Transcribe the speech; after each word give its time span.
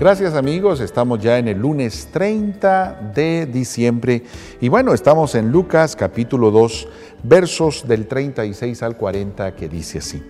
Gracias 0.00 0.32
amigos, 0.32 0.80
estamos 0.80 1.18
ya 1.18 1.36
en 1.36 1.46
el 1.46 1.58
lunes 1.58 2.08
30 2.10 3.12
de 3.14 3.44
diciembre 3.44 4.22
y 4.58 4.70
bueno, 4.70 4.94
estamos 4.94 5.34
en 5.34 5.52
Lucas 5.52 5.94
capítulo 5.94 6.50
2, 6.50 6.88
versos 7.22 7.86
del 7.86 8.06
36 8.06 8.82
al 8.82 8.96
40 8.96 9.54
que 9.54 9.68
dice 9.68 9.98
así. 9.98 10.22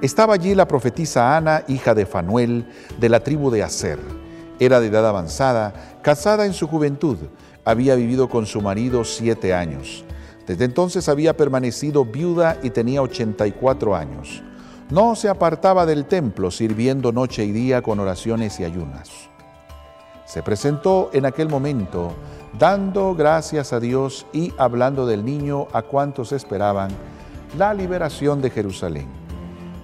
Estaba 0.00 0.32
allí 0.32 0.54
la 0.54 0.66
profetisa 0.66 1.36
Ana, 1.36 1.62
hija 1.68 1.94
de 1.94 2.06
Fanuel, 2.06 2.64
de 2.98 3.10
la 3.10 3.20
tribu 3.20 3.50
de 3.50 3.62
Aser. 3.62 3.98
Era 4.58 4.80
de 4.80 4.86
edad 4.86 5.06
avanzada, 5.06 5.98
casada 6.00 6.46
en 6.46 6.54
su 6.54 6.66
juventud, 6.66 7.18
había 7.66 7.96
vivido 7.96 8.30
con 8.30 8.46
su 8.46 8.62
marido 8.62 9.04
siete 9.04 9.52
años. 9.52 10.06
Desde 10.46 10.64
entonces 10.64 11.10
había 11.10 11.36
permanecido 11.36 12.06
viuda 12.06 12.56
y 12.62 12.70
tenía 12.70 13.02
84 13.02 13.94
años 13.94 14.42
no 14.90 15.16
se 15.16 15.28
apartaba 15.28 15.84
del 15.84 16.04
templo 16.04 16.50
sirviendo 16.50 17.10
noche 17.10 17.44
y 17.44 17.50
día 17.50 17.82
con 17.82 17.98
oraciones 17.98 18.60
y 18.60 18.64
ayunas. 18.64 19.10
Se 20.24 20.42
presentó 20.42 21.10
en 21.12 21.26
aquel 21.26 21.48
momento 21.48 22.12
dando 22.58 23.14
gracias 23.14 23.72
a 23.72 23.80
Dios 23.80 24.26
y 24.32 24.52
hablando 24.58 25.06
del 25.06 25.24
niño 25.24 25.66
a 25.72 25.82
cuantos 25.82 26.32
esperaban 26.32 26.90
la 27.58 27.74
liberación 27.74 28.40
de 28.40 28.50
Jerusalén. 28.50 29.08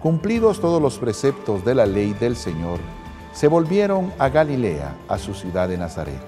Cumplidos 0.01 0.61
todos 0.61 0.81
los 0.81 0.99
preceptos 0.99 1.65
de 1.65 1.75
la 1.75 1.87
ley 1.87 2.13
del 2.13 2.37
Señor, 2.37 2.79
se 3.33 3.49
volvieron 3.49 4.13
a 4.19 4.29
Galilea, 4.29 4.97
a 5.09 5.19
su 5.19 5.35
ciudad 5.35 5.69
de 5.69 5.79
Nazaret. 5.79 6.21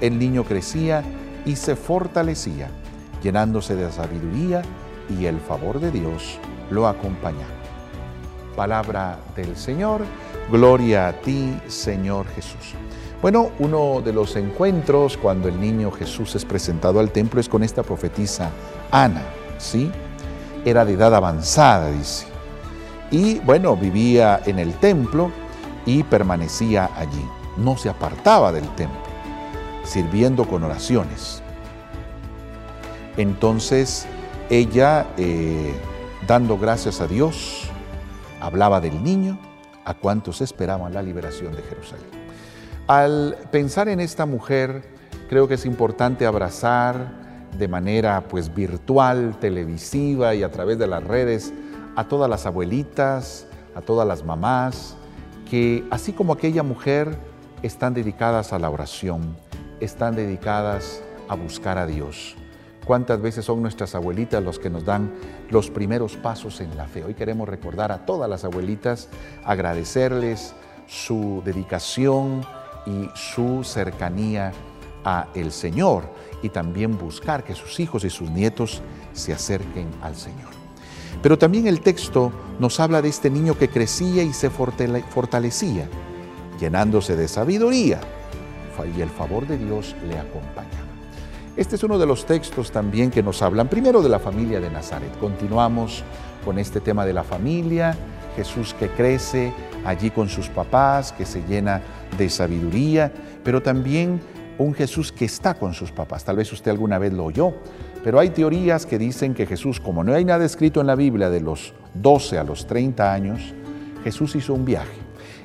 El 0.00 0.18
niño 0.18 0.44
crecía 0.44 1.04
y 1.44 1.56
se 1.56 1.76
fortalecía, 1.76 2.70
llenándose 3.22 3.76
de 3.76 3.90
sabiduría 3.92 4.62
y 5.18 5.26
el 5.26 5.38
favor 5.38 5.80
de 5.80 5.90
Dios 5.90 6.38
lo 6.70 6.86
acompañaba. 6.86 7.59
Palabra 8.56 9.18
del 9.36 9.56
Señor, 9.56 10.02
gloria 10.50 11.08
a 11.08 11.12
ti, 11.12 11.58
Señor 11.68 12.26
Jesús. 12.34 12.74
Bueno, 13.22 13.50
uno 13.58 14.00
de 14.00 14.12
los 14.12 14.34
encuentros 14.36 15.16
cuando 15.16 15.48
el 15.48 15.60
niño 15.60 15.90
Jesús 15.90 16.34
es 16.34 16.44
presentado 16.44 17.00
al 17.00 17.10
templo 17.10 17.40
es 17.40 17.48
con 17.48 17.62
esta 17.62 17.82
profetisa 17.82 18.50
Ana, 18.90 19.22
¿sí? 19.58 19.90
Era 20.64 20.84
de 20.84 20.94
edad 20.94 21.14
avanzada, 21.14 21.90
dice. 21.90 22.26
Y 23.10 23.38
bueno, 23.40 23.76
vivía 23.76 24.40
en 24.46 24.58
el 24.58 24.72
templo 24.74 25.30
y 25.84 26.02
permanecía 26.02 26.90
allí. 26.96 27.24
No 27.56 27.76
se 27.76 27.90
apartaba 27.90 28.52
del 28.52 28.68
templo, 28.74 29.00
sirviendo 29.84 30.46
con 30.46 30.64
oraciones. 30.64 31.42
Entonces, 33.16 34.06
ella, 34.48 35.06
eh, 35.18 35.74
dando 36.26 36.56
gracias 36.56 37.00
a 37.00 37.06
Dios, 37.06 37.68
hablaba 38.40 38.80
del 38.80 39.02
niño 39.02 39.38
a 39.84 39.94
cuantos 39.94 40.40
esperaban 40.40 40.94
la 40.94 41.02
liberación 41.02 41.54
de 41.54 41.62
Jerusalén. 41.62 42.06
Al 42.86 43.36
pensar 43.50 43.88
en 43.88 44.00
esta 44.00 44.26
mujer, 44.26 44.82
creo 45.28 45.46
que 45.46 45.54
es 45.54 45.64
importante 45.64 46.26
abrazar 46.26 47.20
de 47.56 47.68
manera 47.68 48.22
pues 48.28 48.52
virtual, 48.54 49.36
televisiva 49.40 50.34
y 50.34 50.42
a 50.42 50.50
través 50.50 50.78
de 50.78 50.86
las 50.86 51.04
redes 51.04 51.52
a 51.96 52.08
todas 52.08 52.30
las 52.30 52.46
abuelitas, 52.46 53.46
a 53.74 53.80
todas 53.80 54.06
las 54.06 54.24
mamás, 54.24 54.96
que 55.48 55.84
así 55.90 56.12
como 56.12 56.32
aquella 56.32 56.62
mujer 56.62 57.16
están 57.62 57.94
dedicadas 57.94 58.52
a 58.52 58.58
la 58.58 58.70
oración, 58.70 59.36
están 59.80 60.14
dedicadas 60.14 61.02
a 61.28 61.34
buscar 61.34 61.78
a 61.78 61.86
Dios. 61.86 62.36
¿Cuántas 62.90 63.22
veces 63.22 63.44
son 63.44 63.62
nuestras 63.62 63.94
abuelitas 63.94 64.42
los 64.42 64.58
que 64.58 64.68
nos 64.68 64.84
dan 64.84 65.12
los 65.48 65.70
primeros 65.70 66.16
pasos 66.16 66.60
en 66.60 66.76
la 66.76 66.88
fe? 66.88 67.04
Hoy 67.04 67.14
queremos 67.14 67.48
recordar 67.48 67.92
a 67.92 68.04
todas 68.04 68.28
las 68.28 68.42
abuelitas, 68.42 69.08
agradecerles 69.44 70.54
su 70.88 71.40
dedicación 71.44 72.44
y 72.86 73.08
su 73.14 73.62
cercanía 73.62 74.50
a 75.04 75.28
el 75.36 75.52
Señor 75.52 76.02
y 76.42 76.48
también 76.48 76.98
buscar 76.98 77.44
que 77.44 77.54
sus 77.54 77.78
hijos 77.78 78.02
y 78.02 78.10
sus 78.10 78.28
nietos 78.28 78.82
se 79.12 79.32
acerquen 79.32 79.86
al 80.02 80.16
Señor. 80.16 80.50
Pero 81.22 81.38
también 81.38 81.68
el 81.68 81.82
texto 81.82 82.32
nos 82.58 82.80
habla 82.80 83.00
de 83.02 83.08
este 83.10 83.30
niño 83.30 83.56
que 83.56 83.68
crecía 83.68 84.24
y 84.24 84.32
se 84.32 84.50
fortalecía, 84.50 85.88
llenándose 86.58 87.14
de 87.14 87.28
sabiduría, 87.28 88.00
y 88.96 89.00
el 89.00 89.10
favor 89.10 89.46
de 89.46 89.58
Dios 89.58 89.94
le 90.08 90.18
acompañaba. 90.18 90.89
Este 91.56 91.74
es 91.74 91.82
uno 91.82 91.98
de 91.98 92.06
los 92.06 92.26
textos 92.26 92.70
también 92.70 93.10
que 93.10 93.24
nos 93.24 93.42
hablan 93.42 93.66
primero 93.66 94.02
de 94.02 94.08
la 94.08 94.20
familia 94.20 94.60
de 94.60 94.70
Nazaret. 94.70 95.10
Continuamos 95.18 96.04
con 96.44 96.60
este 96.60 96.80
tema 96.80 97.04
de 97.04 97.12
la 97.12 97.24
familia, 97.24 97.96
Jesús 98.36 98.72
que 98.72 98.88
crece 98.88 99.52
allí 99.84 100.10
con 100.10 100.28
sus 100.28 100.48
papás, 100.48 101.10
que 101.10 101.26
se 101.26 101.42
llena 101.42 101.82
de 102.16 102.30
sabiduría, 102.30 103.12
pero 103.42 103.60
también 103.60 104.20
un 104.58 104.74
Jesús 104.74 105.10
que 105.10 105.24
está 105.24 105.54
con 105.54 105.74
sus 105.74 105.90
papás. 105.90 106.24
Tal 106.24 106.36
vez 106.36 106.52
usted 106.52 106.70
alguna 106.70 107.00
vez 107.00 107.12
lo 107.12 107.24
oyó, 107.24 107.52
pero 108.04 108.20
hay 108.20 108.30
teorías 108.30 108.86
que 108.86 108.96
dicen 108.96 109.34
que 109.34 109.44
Jesús, 109.44 109.80
como 109.80 110.04
no 110.04 110.14
hay 110.14 110.24
nada 110.24 110.44
escrito 110.44 110.80
en 110.80 110.86
la 110.86 110.94
Biblia 110.94 111.30
de 111.30 111.40
los 111.40 111.74
12 111.94 112.38
a 112.38 112.44
los 112.44 112.64
30 112.68 113.12
años, 113.12 113.54
Jesús 114.04 114.36
hizo 114.36 114.54
un 114.54 114.64
viaje. 114.64 114.98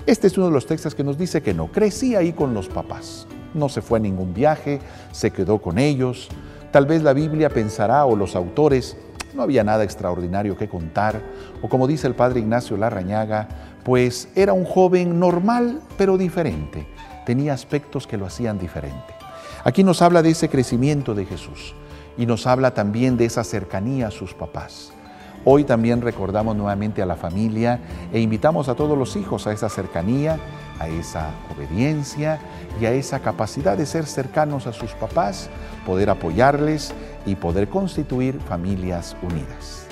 Este 0.06 0.28
es 0.28 0.38
uno 0.38 0.48
de 0.48 0.54
los 0.54 0.68
textos 0.68 0.94
que 0.94 1.04
nos 1.04 1.18
dice 1.18 1.42
que 1.42 1.56
no, 1.56 1.72
crecía 1.72 2.20
ahí 2.20 2.32
con 2.32 2.54
los 2.54 2.68
papás 2.68 3.28
no 3.56 3.70
se 3.70 3.82
fue 3.82 4.00
a 4.00 4.02
ningún 4.02 4.34
viaje, 4.34 4.80
se 5.12 5.32
quedó 5.32 5.60
con 5.60 5.80
ellos. 5.80 6.30
Tal 6.72 6.86
vez 6.86 7.02
la 7.02 7.14
Biblia 7.14 7.50
pensará 7.50 8.06
o 8.06 8.16
los 8.16 8.36
autores, 8.36 8.98
no 9.34 9.42
había 9.42 9.64
nada 9.64 9.84
extraordinario 9.84 10.58
que 10.58 10.70
contar, 10.70 11.22
o 11.62 11.70
como 11.70 11.88
dice 11.88 12.08
el 12.08 12.16
padre 12.16 12.40
Ignacio 12.40 12.78
Larrañaga, 12.78 13.48
pues 13.84 14.30
era 14.36 14.54
un 14.54 14.66
joven 14.66 15.20
normal 15.20 15.82
pero 15.98 16.18
diferente, 16.18 16.88
tenía 17.26 17.54
aspectos 17.54 18.08
que 18.08 18.18
lo 18.18 18.26
hacían 18.26 18.58
diferente. 18.58 19.14
Aquí 19.64 19.84
nos 19.84 20.02
habla 20.02 20.22
de 20.22 20.30
ese 20.30 20.50
crecimiento 20.50 21.16
de 21.16 21.26
Jesús 21.26 21.74
y 22.18 22.26
nos 22.26 22.48
habla 22.48 22.74
también 22.74 23.18
de 23.18 23.26
esa 23.26 23.44
cercanía 23.44 24.08
a 24.08 24.12
sus 24.12 24.34
papás. 24.34 24.92
Hoy 25.44 25.64
también 25.64 26.02
recordamos 26.02 26.56
nuevamente 26.56 27.02
a 27.02 27.06
la 27.06 27.16
familia 27.16 27.80
e 28.12 28.20
invitamos 28.20 28.70
a 28.70 28.76
todos 28.76 28.98
los 28.98 29.16
hijos 29.16 29.46
a 29.46 29.52
esa 29.52 29.70
cercanía, 29.70 30.40
a 30.80 30.88
esa 30.88 31.32
obediencia 31.56 32.40
y 32.82 32.86
a 32.86 32.92
esa 32.92 33.20
capacidad 33.20 33.78
de 33.78 33.86
ser 33.86 34.06
cercanos 34.06 34.68
a 34.68 34.74
sus 34.74 34.94
papás, 34.94 35.50
poder 35.86 36.10
apoyarles 36.10 36.94
y 37.26 37.36
poder 37.36 37.70
constituir 37.70 38.40
familias 38.40 39.16
unidas. 39.22 39.88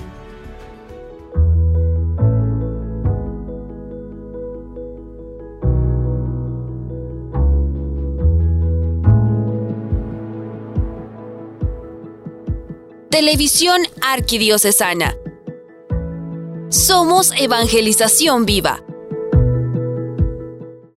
Televisión 13.10 13.82
Arquidiocesana 14.02 15.16
somos 16.74 17.30
Evangelización 17.38 18.44
Viva. 18.44 18.82